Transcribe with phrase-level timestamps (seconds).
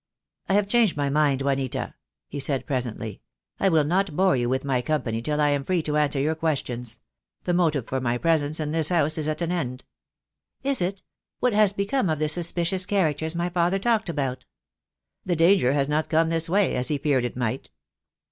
[0.49, 1.93] "I have changed my mind, Juanita,"
[2.27, 3.21] he said presently.
[3.59, 6.33] "I will not bore you with my company till I am free to answer your
[6.33, 7.01] questions.
[7.43, 9.83] The motive for my presence in this house is at an end."
[10.63, 11.03] "Is it?
[11.39, 14.45] What has become of the suspicious characters my father talked about?"
[15.23, 17.69] "The danger has not come this way— as he feared it might."